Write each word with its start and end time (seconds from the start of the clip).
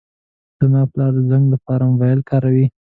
زما 0.59 0.81
پلار 0.91 1.11
د 1.15 1.19
زنګ 1.29 1.45
لپاره 1.53 1.83
موبایل 1.91 2.19
کاروي. 2.29 2.65